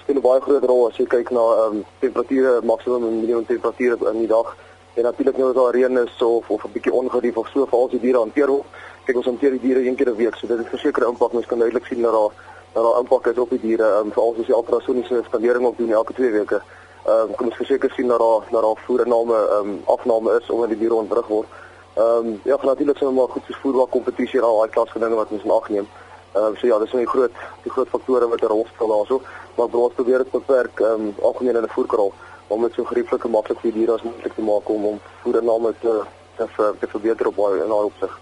speel 0.02 0.16
'n 0.16 0.21
baie 0.21 0.40
groot 0.40 0.64
rol 0.64 0.87
as 0.88 0.97
jy 0.97 1.06
kyk 1.06 1.30
na 1.30 1.44
um, 1.64 1.85
temperature 2.00 2.61
maksimum 2.62 3.04
en 3.06 3.21
minimum 3.21 3.47
temperature 3.47 3.97
in 4.11 4.18
die 4.18 4.26
dag. 4.26 4.56
En 4.94 5.02
natuurlik 5.02 5.37
nou 5.38 5.49
as 5.49 5.54
daar 5.54 5.75
reën 5.75 5.99
is 5.99 6.23
of 6.23 6.50
of 6.50 6.64
'n 6.64 6.73
bietjie 6.73 6.92
ongerief 6.92 7.37
of 7.37 7.49
so 7.49 7.66
vir 7.66 7.78
al 7.78 7.88
die 7.88 8.00
diere 8.00 8.18
hanteer 8.18 8.49
word. 8.49 8.66
Kyk 9.04 9.16
ons 9.16 9.26
hanteer 9.26 9.50
die 9.50 9.61
diere 9.61 9.87
een 9.87 9.94
keer 9.94 10.11
'n 10.11 10.16
week 10.16 10.35
so 10.37 10.47
dit 10.47 10.59
het 10.59 10.68
verseker 10.68 11.06
impak. 11.06 11.32
Mens 11.32 11.47
kan 11.47 11.59
duidelik 11.59 11.87
sien 11.87 12.02
dat 12.02 12.12
daar 12.12 12.32
dat 12.75 12.82
daar 12.85 12.99
impak 12.99 13.26
is 13.26 13.38
op 13.38 13.50
die 13.50 13.61
diere 13.61 13.99
um, 13.99 14.12
veral 14.12 14.35
as 14.38 14.47
jy 14.47 14.54
ultrasoniese 14.54 15.23
skandering 15.25 15.66
op 15.66 15.76
doen 15.76 15.92
elke 15.92 16.12
2 16.12 16.30
weke. 16.30 16.62
Ehm 17.06 17.28
um, 17.28 17.35
kom 17.35 17.47
ons 17.47 17.56
verseker 17.56 17.90
sien 17.90 18.09
dat 18.09 18.18
daar 18.18 18.42
dat 18.50 18.62
daar 18.62 18.78
voerinname 18.87 19.37
ehm 19.37 19.68
um, 19.68 19.82
afname 19.85 20.38
is 20.40 20.50
omdat 20.50 20.68
die 20.68 20.78
diere 20.78 20.94
ontwrig 20.94 21.26
word. 21.26 21.49
Ehm 21.94 22.26
um, 22.26 22.40
ja 22.44 22.56
natuurlik 22.62 22.97
sien 22.97 23.09
ons 23.09 23.16
maar 23.16 23.28
goed 23.28 23.42
soos 23.47 23.61
voerbaar 23.62 23.87
kompetisie 23.87 24.40
al 24.40 24.59
daai 24.59 24.71
klas 24.71 24.90
gedinge 24.90 25.14
wat 25.14 25.30
ons 25.30 25.44
mag 25.44 25.68
neem. 25.68 25.87
ehm 25.87 26.12
um, 26.35 26.57
so 26.57 26.67
ja 26.67 26.79
dis 26.79 26.93
'n 26.93 27.07
groot 27.07 27.33
die 27.62 27.71
groot 27.71 27.89
faktore 27.89 28.29
wat 28.29 28.43
'n 28.43 28.47
rol 28.47 28.67
speel 28.75 28.89
daarso 28.89 29.23
maar 29.57 29.67
ons 29.67 29.95
probeer 29.95 30.19
dit 30.19 30.31
beperk 30.31 30.81
ehm 30.81 31.01
um, 31.01 31.15
algemeen 31.23 31.57
in 31.57 31.62
'n 31.62 31.77
voerkraal 31.77 32.12
om 32.49 32.62
dit 32.62 32.75
so 32.75 32.85
gerieflik 32.85 33.25
en 33.25 33.31
maklik 33.31 33.61
vir 33.61 33.71
die 33.71 33.79
diere 33.79 33.93
as 33.93 34.03
moontlik 34.03 34.35
te 34.35 34.43
maak 34.43 34.69
om 34.69 34.85
om 34.85 35.01
voerinname 35.23 35.75
te 35.81 36.03
te, 36.37 36.47
te 36.81 36.87
verbeter 36.87 37.27
op 37.27 37.37
daai 37.37 37.62
in 37.62 37.69
daai 37.69 37.85
opsig 37.85 38.21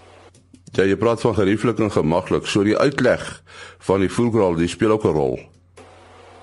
Ja, 0.71 0.85
jy 0.87 0.95
praat 0.95 1.19
van 1.19 1.33
gerieflik 1.35 1.79
en 1.83 1.91
gemaklik. 1.91 2.45
So 2.47 2.63
die 2.63 2.77
uitleg 2.77 3.25
van 3.83 3.99
die 3.99 4.11
voelkraal, 4.11 4.55
die 4.55 4.69
speel 4.71 4.91
ook 4.91 5.03
'n 5.03 5.13
rol. 5.13 5.39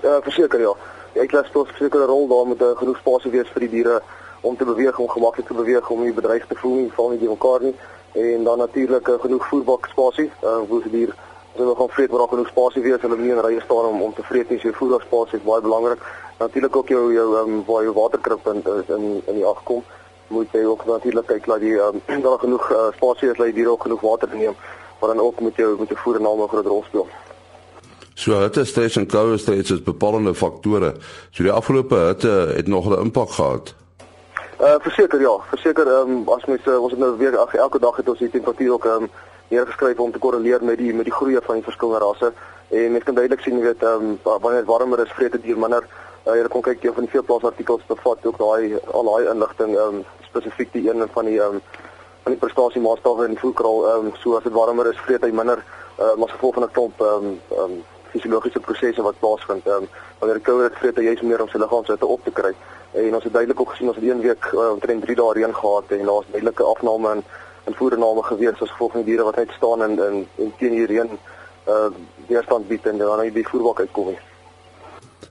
Ja, 0.03 0.21
verseker 0.23 0.61
ja. 0.61 0.75
Die 1.13 1.21
uitleg 1.21 1.47
speel 1.47 1.67
'n 1.81 2.07
rol 2.07 2.29
daar 2.29 2.47
met 2.47 2.61
'n 2.61 2.77
genoeg 2.77 2.99
spasie 2.99 3.31
wees 3.31 3.49
vir 3.49 3.61
die 3.61 3.71
diere 3.71 4.03
om 4.41 4.57
te 4.57 4.65
beweeg, 4.65 4.99
om 4.99 5.09
gemaklik 5.09 5.47
te 5.47 5.55
beweeg, 5.55 5.91
om 5.91 6.03
nie 6.03 6.13
bedreig 6.13 6.47
te 6.47 6.55
voel 6.55 6.75
nie, 6.75 6.93
val 6.93 7.09
nie 7.11 7.19
die 7.19 7.29
mekaar 7.29 7.61
nie. 7.63 7.75
En 8.13 8.45
dan 8.45 8.59
natuurlik 8.59 9.09
genoeg 9.21 9.49
voerbak 9.49 9.87
spasie, 9.87 10.31
uh 10.43 10.61
vir 10.69 10.83
die 10.83 10.91
dier. 10.91 11.15
Hulle 11.59 11.75
gaan 11.77 11.89
vreet, 11.89 12.11
moet 12.11 12.19
daar 12.19 12.29
genoeg 12.29 12.49
spasie 12.49 12.83
wees. 12.83 13.01
Hulle 13.01 13.17
moet 13.17 13.25
nie 13.25 13.37
in 13.37 13.45
rye 13.45 13.61
staan 13.61 13.91
om 13.93 14.03
om 14.03 14.15
te 14.15 14.23
vreet 14.31 14.51
nie. 14.51 14.59
So 14.63 14.73
voerbak 14.73 15.07
spasie 15.07 15.39
is 15.39 15.45
baie 15.45 15.61
belangrik. 15.61 16.03
Natuurlik 16.39 16.77
ook 16.77 16.89
jou 16.89 17.05
jou 17.13 17.29
um, 17.43 17.63
waar 17.67 17.83
jou 17.83 17.95
waterkrip 17.95 18.47
in 18.47 18.63
in 18.87 19.23
in 19.27 19.35
die 19.35 19.47
agkom 19.47 19.85
moet 20.29 20.53
jy 20.53 20.65
ook 20.65 20.85
natuurlik 20.87 21.27
kyk 21.27 21.47
dat 21.47 21.61
jy 21.61 21.79
um, 21.81 22.03
daar 22.27 22.39
genoeg 22.39 22.71
uh, 22.71 22.91
spasie 22.97 23.29
het 23.29 23.37
dat 23.37 23.47
jy 23.47 23.55
diere 23.61 23.71
ook 23.71 23.83
genoeg 23.89 24.01
water 24.01 24.29
neem 24.35 24.57
maar 25.01 25.15
dan 25.15 25.25
ook 25.25 25.41
met 25.41 25.57
jou 25.57 25.79
met 25.79 25.89
jou 25.89 26.01
voedername 26.01 26.43
'n 26.43 26.49
groot 26.49 26.67
rol 26.67 26.85
speel. 26.87 27.09
So 28.15 28.41
hitte 28.41 28.65
stres 28.65 28.97
en 28.97 29.07
koue 29.07 29.39
stres 29.39 29.71
is 29.71 29.83
bepalende 29.83 30.35
faktore. 30.35 30.95
So 31.31 31.43
die 31.43 31.53
afgelope 31.53 31.95
hitte 31.95 32.53
het 32.57 32.67
nog 32.67 32.89
'n 32.89 33.01
impak 33.01 33.31
gehad. 33.31 33.75
Uh 34.61 34.75
verseker 34.79 35.21
ja, 35.21 35.39
verseker 35.49 35.87
ehm 35.87 36.11
um, 36.11 36.29
as 36.29 36.45
mens 36.45 36.67
uh, 36.67 36.83
ons 36.83 36.91
het 36.91 37.01
nou 37.01 37.17
weer 37.17 37.35
elke 37.53 37.79
dag 37.79 37.97
het 37.97 38.09
ons 38.09 38.19
die 38.19 38.31
temperatuur 38.31 38.73
ook 38.73 38.85
ehm 38.85 39.03
um, 39.03 39.11
neergeskryf 39.49 39.99
om 39.99 40.13
te 40.13 40.19
korreleer 40.19 40.65
met 40.65 40.79
die 40.79 40.95
met 40.95 41.05
die 41.05 41.15
groei 41.15 41.39
van 41.43 41.55
die 41.55 41.65
verskillende 41.65 42.05
rasse 42.05 42.33
En 42.69 42.93
mens 42.93 43.05
kan 43.05 43.15
duidelik 43.15 43.41
sien 43.41 43.57
jy 43.57 43.65
weet 43.65 43.83
ehm 43.83 44.03
um, 44.05 44.19
wanneer 44.23 44.61
dit 44.61 44.69
warmer 44.69 45.01
is, 45.01 45.13
vreet 45.17 45.33
dit 45.33 45.43
dier 45.43 45.59
minder. 45.59 45.85
Uh, 46.27 46.35
jy 46.37 46.49
kan 46.53 46.65
kyk 46.67 46.83
een 46.85 46.95
van 46.97 47.07
die 47.07 47.13
veelplaas 47.15 47.47
artikels 47.49 47.87
bevat 47.89 48.27
ook 48.29 48.37
daai 48.39 48.77
al 48.93 49.09
daai 49.09 49.29
inligting 49.33 49.73
ehm 49.77 50.01
um, 50.01 50.03
spesifiek 50.27 50.73
die 50.73 50.83
een 50.91 51.07
van 51.15 51.25
die 51.25 51.39
ehm 51.41 51.57
um, 51.57 51.63
van 52.27 52.35
die 52.35 52.41
prestasie 52.43 52.83
maatstawwe 52.85 53.29
in 53.29 53.41
voedkraal 53.41 53.81
ehm 53.87 54.11
um, 54.11 54.13
so 54.21 54.37
as 54.37 54.45
dit 54.45 54.53
warmer 54.53 54.91
is, 54.91 55.01
vreet 55.07 55.25
hy 55.25 55.31
minder 55.41 55.65
uh, 55.65 56.13
maar 56.21 56.35
gevolg 56.35 56.59
van 56.59 56.69
'n 56.69 56.75
klomp 56.77 57.01
ehm 57.01 57.25
um, 57.31 57.41
ehm 57.57 57.65
um, 57.65 57.81
fisiologiese 58.13 58.61
prosesse 58.61 59.03
wat 59.03 59.21
plaasvind. 59.25 59.67
Ehm 59.67 59.89
um, 59.89 59.89
wanneer 60.19 60.43
die 60.43 60.47
koue 60.51 60.69
dit 60.69 60.79
vreet 60.83 60.97
hy 60.97 61.05
juist 61.09 61.23
meer 61.23 61.43
om 61.43 61.49
sy 61.49 61.59
liggaamshitte 61.59 62.07
op 62.07 62.25
te 62.25 62.37
kry. 62.41 62.53
En 62.93 63.15
ons 63.15 63.25
het 63.25 63.33
duidelik 63.33 63.61
ook 63.61 63.71
gesien 63.71 63.89
ons 63.89 63.97
het 63.97 64.05
een 64.05 64.21
week 64.21 64.53
uh, 64.53 64.71
omtrent 64.77 65.05
3 65.09 65.17
dae 65.17 65.33
reën 65.33 65.55
gehad 65.55 65.97
en 65.97 66.05
daar's 66.05 66.33
duidelike 66.33 66.63
afname 66.63 67.15
in 67.17 67.25
in 67.69 67.77
voedername 67.81 68.23
gewees 68.31 68.63
as 68.63 68.73
gevolg 68.75 68.93
van 68.97 69.05
die 69.05 69.13
diere 69.13 69.29
wat 69.29 69.37
net 69.37 69.53
staan 69.57 69.85
in 69.87 69.99
in, 70.09 70.25
in 70.45 70.53
teen 70.59 70.77
die 70.79 70.89
reën 70.93 71.19
uh 71.69 71.91
weerstand 72.29 72.69
bied 72.69 72.87
en 72.87 72.99
dan 72.99 73.21
uit 73.25 73.35
die 73.35 73.49
voerbak 73.49 73.81
uitkom. 73.81 74.17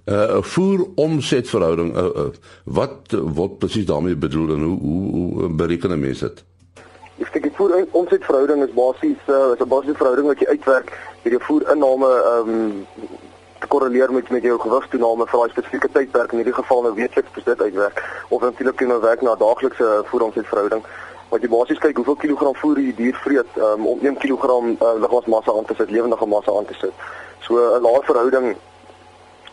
'n 0.07 0.13
uh, 0.13 0.41
voer 0.41 0.85
omsetverhouding 0.95 1.95
uh, 1.95 2.03
uh, 2.03 2.27
wat 2.63 3.11
word 3.39 3.57
presies 3.59 3.85
daarmee 3.85 4.15
bedoel 4.15 4.53
en 4.55 4.61
hoe 4.63 4.79
hoe, 4.79 5.11
hoe 5.15 5.49
bereken 5.49 5.99
mense 5.99 6.25
dit? 6.27 6.43
Ek 7.17 7.33
dink 7.33 7.43
die 7.49 7.55
voer 7.57 7.85
omsetverhouding 7.91 8.63
is 8.63 8.73
basies 8.73 9.21
uh, 9.27 9.51
is 9.53 9.59
'n 9.59 9.67
basiese 9.67 9.97
verhouding 9.99 10.27
wat 10.27 10.39
jy 10.39 10.47
uitwerk 10.47 10.93
deur 11.23 11.35
jou 11.35 11.43
voerinname 11.49 12.11
um, 12.33 12.85
te 13.59 13.67
korreleer 13.67 14.13
met 14.13 14.29
met 14.29 14.43
jou 14.43 14.59
gewigstoename 14.59 15.27
vir 15.27 15.39
daai 15.39 15.53
spesifieke 15.55 15.91
tydperk 15.91 16.31
in 16.31 16.39
hierdie 16.43 16.59
geval 16.61 16.81
nou 16.81 16.93
weekliks 17.01 17.33
presies 17.35 17.59
uitwerk 17.67 18.03
of 18.29 18.41
natuurlik 18.41 18.79
jy 18.79 18.87
nou 18.87 19.01
werk 19.01 19.21
na 19.21 19.35
daaglikse 19.35 19.87
voeromsetverhouding 20.11 20.83
wat 21.29 21.41
jy 21.41 21.49
basies 21.49 21.79
kyk 21.83 21.95
hoeveel 21.95 22.15
kilogram 22.15 22.55
voer 22.55 22.75
die 22.75 22.93
dier 22.95 23.15
vreet 23.23 23.57
um, 23.57 23.87
om 23.87 23.99
1 23.99 24.17
kg 24.17 24.43
uh, 24.47 24.93
liggaamsmassa 25.03 25.51
aan 25.51 25.65
te 25.65 25.75
sit, 25.77 25.91
lewendige 25.91 26.25
massa 26.25 26.51
aan 26.51 26.65
te 26.65 26.77
sit. 26.79 26.93
So 27.39 27.59
'n 27.59 27.81
lae 27.81 28.01
verhouding 28.03 28.55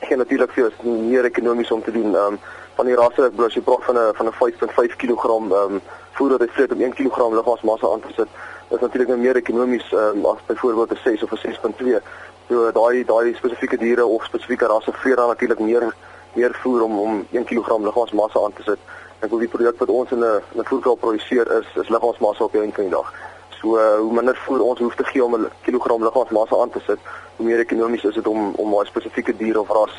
gee 0.00 0.16
natuurlik 0.16 0.52
vir 0.52 0.72
jou 0.84 0.98
meer 0.98 1.24
ekonomies 1.24 1.70
om 1.70 1.82
te 1.82 1.92
doen. 1.92 2.14
Um, 2.14 2.38
van 2.74 2.86
die 2.86 2.96
rasse 2.98 3.22
ek 3.22 3.34
bedoel 3.34 3.46
as 3.46 3.54
jy 3.54 3.62
praat 3.62 3.84
van 3.88 3.98
'n 3.98 4.14
van 4.18 4.26
'n 4.26 4.38
5.5 4.38 4.96
kg 4.96 5.24
um, 5.62 5.80
voer 6.16 6.30
wat 6.30 6.40
hy 6.40 6.48
vreet 6.56 6.72
om 6.72 6.80
1 6.80 6.94
kg 6.94 7.30
liggaamsmassa 7.38 7.86
aan 7.92 8.00
te 8.00 8.12
sit, 8.16 8.28
is 8.70 8.80
natuurlik 8.80 9.08
nou 9.08 9.18
meer 9.18 9.36
ekonomies 9.36 9.92
um, 9.92 10.26
as 10.26 10.38
byvoorbeeld 10.46 10.90
'n 10.92 11.02
6 11.04 11.22
of 11.22 11.32
'n 11.32 11.42
6.2. 11.42 12.02
So 12.48 12.70
daai 12.72 13.04
daai 13.04 13.34
spesifieke 13.34 13.76
diere 13.76 14.06
of 14.06 14.24
spesifieke 14.24 14.66
rasse 14.66 14.92
vreet 14.92 15.16
dan 15.16 15.28
natuurlik 15.28 15.58
meer 15.58 15.94
meer 16.34 16.54
voer 16.62 16.82
om 16.82 16.98
om 16.98 17.26
1 17.30 17.44
kg 17.44 17.78
liggaamsmassa 17.78 18.38
aan 18.44 18.52
te 18.52 18.62
sit. 18.62 18.78
Ek 19.20 19.30
wil 19.30 19.38
die 19.38 19.48
produk 19.48 19.78
wat 19.78 19.88
ons 19.88 20.10
in 20.10 20.24
'n 20.24 20.42
'n 20.58 20.64
voerkraal 20.64 20.96
produseer 20.96 21.46
is 21.58 21.66
is 21.82 21.88
liggaamsmassa 21.88 22.44
op 22.44 22.52
die 22.52 22.60
einde 22.60 22.74
van 22.74 22.84
die 22.84 22.96
dag. 22.96 23.12
So 23.60 23.78
uh, 23.78 23.98
hoe 23.98 24.12
minder 24.12 24.36
voer 24.46 24.60
ons 24.60 24.78
hoef 24.78 24.94
te 24.94 25.04
gee 25.04 25.24
om 25.24 25.34
'n 25.34 25.50
kilogram 25.62 26.02
liggaamsmassa 26.02 26.56
aan 26.56 26.70
te 26.70 26.80
sit, 26.86 26.98
hoe 27.36 27.46
meer 27.46 27.58
ekonomies 27.58 28.04
is 28.04 28.14
dit 28.14 28.26
om 28.26 28.54
om 28.54 28.70
daai 28.70 28.86
spesifieke 28.86 29.36
dier 29.36 29.60
of 29.60 29.68
ras 29.68 29.94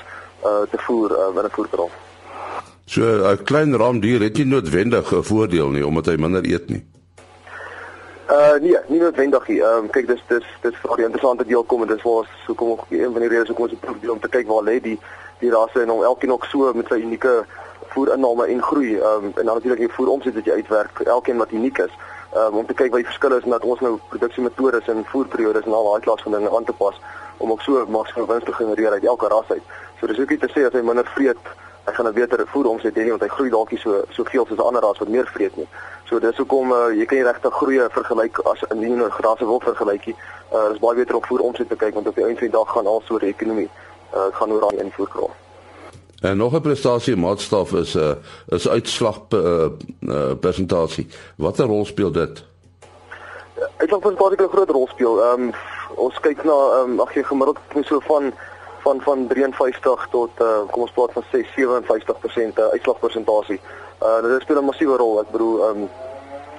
uh, 0.46 0.62
te 0.72 0.78
voer 0.78 1.12
uh, 1.12 1.40
in 1.40 1.46
'n 1.46 1.50
voerkraal. 1.58 1.90
So 2.86 3.02
'n 3.02 3.44
klein 3.44 3.78
raamdier 3.78 4.22
het 4.22 4.38
nie 4.38 4.46
noodwendig 4.46 5.12
'n 5.12 5.24
voordeel 5.24 5.70
nie 5.70 5.86
omdat 5.86 6.06
hy 6.06 6.16
minder 6.16 6.46
eet 6.46 6.70
nie. 6.70 6.86
Uh 8.30 8.58
nee, 8.62 8.78
nie 8.88 9.00
noodwendig 9.00 9.48
nie. 9.48 9.62
Ehm 9.62 9.84
um, 9.84 9.90
kyk 9.90 10.08
dis 10.08 10.22
dis 10.28 10.46
dis 10.62 10.78
vir 10.82 10.96
die 10.98 11.06
interessante 11.06 11.46
deel 11.46 11.64
kom 11.64 11.82
en 11.82 11.88
dis 11.88 12.02
waar 12.02 12.30
so 12.46 12.54
kom 12.54 12.70
ook 12.70 12.86
een 12.90 13.12
van 13.12 13.22
die 13.22 13.30
redes 13.30 13.48
hoekom 13.48 13.66
ons 13.66 13.74
'n 13.74 14.00
doen 14.02 14.12
om 14.12 14.20
te 14.20 14.30
kyk 14.30 14.48
waar 14.48 14.64
lê 14.64 14.80
die 14.82 15.00
die 15.40 15.52
rasse 15.52 15.82
en 15.82 15.92
om 15.92 16.04
elkeen 16.04 16.32
ook 16.32 16.46
so 16.46 16.74
met 16.74 16.88
sy 16.88 16.96
unieke 16.96 17.46
voerinname 17.94 18.48
en 18.48 18.62
groei 18.62 18.96
um, 18.98 19.32
en 19.36 19.46
dan 19.46 19.54
natuurlik 19.54 19.80
die 19.80 19.94
voeromset 19.98 20.34
wat 20.34 20.46
jy 20.46 20.52
uitwerk 20.52 20.92
vir 20.98 21.08
elkeen 21.08 21.38
wat 21.38 21.52
uniek 21.52 21.78
is 21.78 21.92
um, 22.36 22.58
om 22.62 22.66
te 22.66 22.74
kyk 22.74 22.92
wat 22.92 23.04
die 23.04 23.12
verskille 23.12 23.38
is 23.38 23.44
en 23.44 23.56
dat 23.56 23.64
ons 23.64 23.80
nou 23.80 24.00
produksiemetodes 24.10 24.88
en 24.88 25.06
voerperiodes 25.12 25.66
en 25.66 25.74
al 25.74 25.92
daai 25.92 26.02
klas 26.08 26.22
van 26.22 26.32
dinge 26.38 26.56
aan 26.56 26.66
te 26.66 26.74
pas 26.74 27.00
om 27.38 27.52
ook 27.52 27.62
so 27.62 27.86
maksimum 27.86 28.28
wins 28.28 28.44
te 28.44 28.54
genereer 28.54 28.92
uit 28.92 29.06
elke 29.06 29.28
ras 29.28 29.50
uit. 29.50 29.64
So 30.00 30.08
dis 30.08 30.20
ook 30.20 30.30
nie 30.30 30.40
te 30.40 30.52
sê 30.54 30.66
as 30.68 30.74
hy 30.74 30.82
minder 30.82 31.08
vreet, 31.16 31.38
hy 31.86 31.94
gaan 31.94 32.08
'n 32.08 32.14
beter 32.14 32.48
voeromset 32.48 32.96
hê 32.96 33.10
want 33.10 33.22
hy 33.22 33.28
groei 33.28 33.50
dalk 33.50 33.72
nie 33.72 33.80
so 33.80 34.04
soveel 34.10 34.46
soos 34.46 34.58
'n 34.58 34.68
ander 34.68 34.82
ras 34.82 34.98
wat 34.98 35.08
meer 35.08 35.28
vreet 35.28 35.56
nie. 35.58 35.68
So 36.06 36.20
dis 36.20 36.38
hoekom 36.38 36.72
uh, 36.72 36.90
jy 36.96 37.06
kan 37.06 37.18
nie 37.18 37.28
regtig 37.28 37.54
groei 37.54 37.80
vergelyk 37.90 38.40
as 38.40 38.64
in 38.70 38.80
die 38.80 38.96
rasse 39.20 39.46
wil 39.46 39.60
vergelyk 39.60 40.06
nie. 40.06 40.16
Uh, 40.54 40.70
dis 40.70 40.80
baie 40.80 40.96
beter 40.96 41.16
om 41.16 41.26
voeromset 41.26 41.70
te 41.70 41.76
kyk 41.76 41.94
want 41.94 42.08
op 42.08 42.16
die 42.16 42.24
einde 42.24 42.40
van 42.40 42.48
die 42.48 42.58
dag 42.58 42.70
gaan 42.72 42.88
al 42.88 43.02
so 43.06 43.20
die 43.20 43.34
ekonomie 43.34 43.70
uh, 44.14 44.30
gaan 44.32 44.52
oor 44.52 44.70
die 44.70 44.84
invoerkraal. 44.84 45.45
En 46.22 46.38
nog 46.38 46.54
'n 46.54 46.62
prestasie 46.62 47.16
maatstaf 47.16 47.74
is 47.74 47.94
'n 47.94 48.00
uh, 48.00 48.12
is 48.46 48.68
uitslag 48.68 49.20
uh, 49.30 49.66
uh, 50.00 50.34
presentasie. 50.40 51.08
Watter 51.38 51.66
rol 51.66 51.86
speel 51.86 52.12
dit? 52.12 52.44
Uitslag 53.78 54.00
presentasie 54.00 54.36
kan 54.36 54.46
'n 54.46 54.56
groot 54.56 54.70
rol 54.70 54.88
speel. 54.88 55.24
Ehm 55.24 55.42
um, 55.42 55.52
ons 55.96 56.20
kyk 56.20 56.44
na 56.44 56.52
ehm 56.52 56.92
um, 56.92 57.00
ag 57.00 57.14
jy 57.14 57.24
gemiddeld 57.24 57.58
so 57.82 58.00
van 58.00 58.34
van 58.80 59.02
van 59.02 59.28
53 59.28 60.08
tot 60.12 60.30
uh, 60.42 60.48
kom 60.72 60.82
ons 60.82 60.92
praat 60.92 61.12
van 61.14 61.24
6 61.32 61.48
57% 61.48 62.58
uh, 62.58 62.66
uitslagpersentasie. 62.66 63.60
Uh 64.02 64.22
dit 64.22 64.42
speel 64.42 64.62
'n 64.62 64.66
massiewe 64.66 64.98
rol. 64.98 65.20
Ek 65.20 65.32
bedoel 65.32 65.64
ehm 65.64 65.82
um, 65.82 65.90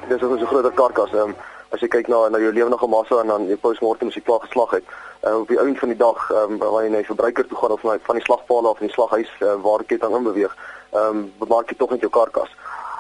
dis 0.09 0.23
ook 0.23 0.41
'n 0.41 0.47
groot 0.47 0.75
karkas. 0.75 1.13
Ehm 1.13 1.29
um, 1.29 1.37
as 1.71 1.81
jy 1.81 1.89
kyk 1.89 2.09
na 2.09 2.29
na 2.29 2.39
jou 2.39 2.53
lewendige 2.53 2.87
massa 2.87 3.21
en 3.21 3.27
dan 3.27 3.47
jou 3.47 3.57
postmortem 3.57 4.09
as 4.09 4.15
jy 4.15 4.23
klaar 4.23 4.41
geslag 4.41 4.71
het 4.71 4.85
uh, 5.25 5.37
op 5.41 5.49
die 5.49 5.59
einde 5.59 5.79
van 5.79 5.89
die 5.89 5.99
dag 5.99 6.31
um, 6.31 6.59
wanneer 6.59 6.85
jy 6.85 6.93
na 6.95 7.03
die 7.03 7.13
verbruiker 7.13 7.47
toe 7.47 7.59
gaan 7.59 7.75
of 7.77 7.83
na 7.83 7.99
van 8.09 8.17
die 8.21 8.25
slagpaal 8.25 8.71
af 8.71 8.81
in 8.81 8.87
die 8.87 8.95
slaghuis 8.95 9.33
uh, 9.41 9.55
waar 9.63 9.79
die 9.83 9.91
ketting 9.95 10.17
in 10.17 10.29
beweeg 10.31 10.57
ehm 10.93 11.17
um, 11.17 11.33
bemark 11.39 11.71
jy 11.71 11.77
tog 11.77 11.91
net 11.91 12.01
jou 12.01 12.11
karkas. 12.11 12.53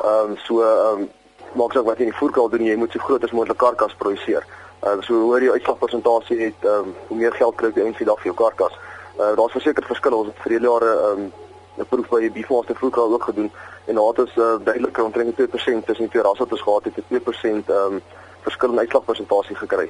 Ehm 0.04 0.32
um, 0.32 0.37
so 0.44 0.62
ehm 0.62 1.02
um, 1.02 1.08
maak 1.56 1.73
saak 1.73 1.87
wat 1.88 1.99
jy 1.99 2.08
in 2.08 2.12
die 2.12 2.18
voerkraal 2.18 2.50
doen 2.52 2.66
jy 2.66 2.76
moet 2.76 2.92
so 2.92 2.99
groot 2.99 3.25
as 3.25 3.32
moontlik 3.32 3.58
karkas 3.62 3.94
produseer. 4.02 4.44
Ehm 4.82 4.99
uh, 4.99 5.02
so 5.06 5.14
hoe 5.14 5.30
hoër 5.30 5.46
jy 5.46 5.56
uitslagpersentasie 5.56 6.38
het 6.42 6.66
ehm 6.66 6.90
um, 6.90 6.94
hoe 7.08 7.18
meer 7.23 7.32
geld 7.40 7.56
kry 7.56 7.70
jy 7.70 7.87
eintlik 7.87 8.04
die 8.04 8.11
dag 8.11 8.20
vir 8.23 8.32
jou 8.32 8.37
karkas. 8.42 8.75
Uh, 9.16 9.32
Daar's 9.38 9.56
verseker 9.56 9.87
verskille 9.87 10.16
ons 10.16 10.32
het 10.32 10.42
vir 10.44 10.56
die 10.56 10.62
jare 10.68 10.92
ehm 10.96 11.25
um, 11.25 11.32
'n 11.76 11.88
proef 11.92 12.08
by 12.08 12.20
die 12.20 12.32
beefmaster 12.32 12.76
voerkraal 12.76 13.12
ook 13.12 13.25
gedoen 13.30 13.50
en 13.87 13.94
daar 13.94 14.08
het 14.08 14.18
ons 14.18 14.37
uh, 14.37 14.56
duidelik 14.64 14.99
omtrent 14.99 15.40
2% 15.40 15.85
tussen 15.87 16.04
die 16.04 16.08
twee 16.08 16.23
rasse 16.23 16.42
wat 16.42 16.52
ons 16.52 16.62
gehad 16.68 16.85
het, 16.85 16.96
'n 16.96 17.08
2% 17.08 17.70
ehm 17.70 17.92
um, 17.94 18.02
verskil 18.48 18.72
in 18.74 18.84
uitslagpersentasie 18.84 19.56
gekry. 19.62 19.88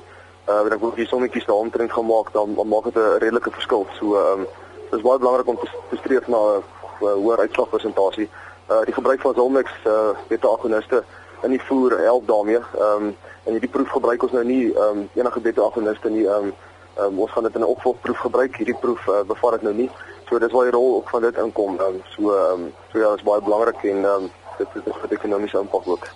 Uh 0.49 0.63
ek 0.73 0.81
wil 0.81 0.95
hier 0.95 1.09
sommetjies 1.11 1.47
daar 1.49 1.63
omtrent 1.65 1.93
gemaak 1.93 2.33
dan, 2.33 2.55
dan 2.55 2.69
maak 2.69 2.85
dit 2.89 2.97
'n 2.97 3.19
redelike 3.25 3.51
verskil. 3.59 3.87
So 3.99 4.17
ehm 4.17 4.41
um, 4.41 4.47
dis 4.91 5.07
baie 5.07 5.19
belangrik 5.19 5.49
om 5.53 5.59
te, 5.59 5.69
te 5.91 5.97
streef 5.97 6.27
na 6.29 6.39
'n 6.39 6.63
uh, 7.03 7.15
hoër 7.23 7.39
uitslagpersentasie. 7.45 8.29
Uh 8.71 8.83
die 8.89 8.95
gebruik 8.99 9.21
van 9.21 9.35
Zolmex 9.35 9.71
uh 9.87 10.11
beta-agoniste 10.29 11.05
in 11.43 11.51
die 11.51 11.63
voer 11.69 11.99
help 11.99 12.27
daarmee. 12.27 12.61
Ehm 12.85 13.03
um, 13.07 13.17
en 13.45 13.53
hierdie 13.53 13.71
proef 13.71 13.91
gebruik 13.91 14.23
ons 14.23 14.33
nou 14.33 14.45
nie 14.45 14.73
ehm 14.75 14.99
um, 14.99 15.09
enige 15.15 15.41
beta-agoniste 15.41 16.11
nie. 16.11 16.27
Ehm 16.27 16.45
um, 16.45 16.55
um, 16.99 17.19
ons 17.19 17.31
gaan 17.31 17.43
dit 17.43 17.55
in 17.55 17.61
'n 17.61 17.75
opvolgproef 17.75 18.19
gebruik. 18.19 18.57
Hierdie 18.57 18.81
proef 18.81 19.07
uh, 19.07 19.23
bevat 19.27 19.53
dit 19.53 19.63
nou 19.63 19.75
nie. 19.75 19.91
So 20.29 20.39
dis 20.39 20.53
waar 20.53 20.65
die 20.65 20.79
rol 20.79 20.97
ook 20.97 21.09
van 21.09 21.21
dit 21.23 21.37
inkom. 21.37 21.81
Um, 21.81 22.03
so 22.15 22.23
um, 22.31 22.73
so 22.93 22.99
ja, 22.99 23.09
dit 23.09 23.19
is 23.19 23.23
baie 23.23 23.43
belangrik 23.43 23.83
en 23.83 24.05
um, 24.05 24.31
dit 24.59 24.69
het 24.73 24.85
'n 24.87 25.15
ekonomiese 25.15 25.59
impak 25.59 25.87
ook. 25.87 26.07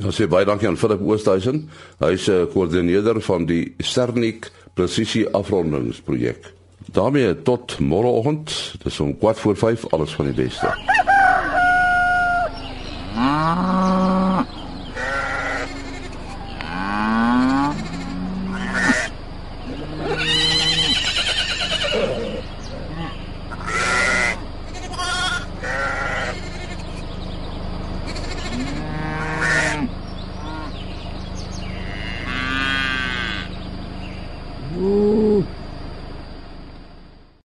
En 0.00 0.08
ons 0.08 0.16
sê 0.16 0.24
baie 0.30 0.48
dankie 0.48 0.68
aan 0.68 0.78
Philip 0.80 1.02
Oosthuizen. 1.04 1.68
Hy's 2.00 2.28
'n 2.28 2.32
eh, 2.32 2.46
koördineerder 2.52 3.20
van 3.20 3.46
die 3.46 3.74
Sernik 3.78 4.50
presisie 4.74 5.28
afrondingsprojek. 5.28 6.58
daarmee 6.92 7.42
tot 7.42 7.78
môreoggend, 7.78 8.74
dis 8.82 9.00
om 9.00 9.16
4 9.20 9.34
voor 9.34 9.56
5 9.56 9.86
alles 9.92 10.14
van 10.14 10.24
die 10.24 10.34
beste. 10.34 10.68
Ah. 13.22 14.09